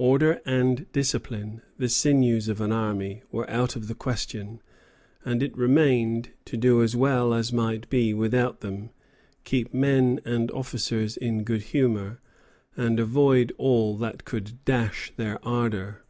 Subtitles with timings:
[0.00, 4.60] Order and discipline, the sinews of an army, were out of the question;
[5.24, 8.90] and it remained to do as well as might be without them,
[9.44, 12.20] keep men and officers in good humor,
[12.76, 16.02] and avoid all that could dash their ardor.